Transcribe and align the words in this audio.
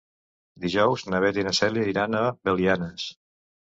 Dijous 0.63 1.03
na 1.13 1.21
Beth 1.25 1.39
i 1.41 1.45
na 1.49 1.53
Cèlia 1.57 1.85
iran 1.93 2.19
a 2.21 2.25
Belianes. 2.49 3.07